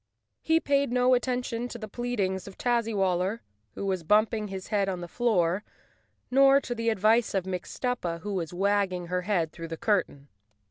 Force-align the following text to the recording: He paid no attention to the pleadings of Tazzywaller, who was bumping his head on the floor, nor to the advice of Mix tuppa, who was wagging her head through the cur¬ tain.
He 0.41 0.59
paid 0.59 0.91
no 0.91 1.13
attention 1.13 1.67
to 1.67 1.77
the 1.77 1.87
pleadings 1.87 2.47
of 2.47 2.57
Tazzywaller, 2.57 3.41
who 3.75 3.85
was 3.85 4.01
bumping 4.01 4.47
his 4.47 4.69
head 4.69 4.89
on 4.89 4.99
the 4.99 5.07
floor, 5.07 5.63
nor 6.31 6.59
to 6.59 6.73
the 6.73 6.89
advice 6.89 7.35
of 7.35 7.45
Mix 7.45 7.77
tuppa, 7.77 8.21
who 8.21 8.33
was 8.33 8.51
wagging 8.51 9.09
her 9.09 9.21
head 9.21 9.51
through 9.51 9.67
the 9.67 9.77
cur¬ 9.77 10.07
tain. 10.07 10.27